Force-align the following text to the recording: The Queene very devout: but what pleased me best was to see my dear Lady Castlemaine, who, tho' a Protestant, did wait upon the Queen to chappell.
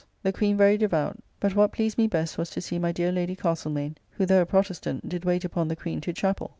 The 0.23 0.33
Queene 0.33 0.57
very 0.57 0.79
devout: 0.79 1.19
but 1.39 1.55
what 1.55 1.71
pleased 1.73 1.99
me 1.99 2.07
best 2.07 2.35
was 2.35 2.49
to 2.49 2.61
see 2.61 2.79
my 2.79 2.91
dear 2.91 3.11
Lady 3.11 3.35
Castlemaine, 3.35 3.97
who, 4.13 4.25
tho' 4.25 4.41
a 4.41 4.45
Protestant, 4.47 5.07
did 5.07 5.25
wait 5.25 5.45
upon 5.45 5.67
the 5.67 5.75
Queen 5.75 6.01
to 6.01 6.11
chappell. 6.11 6.49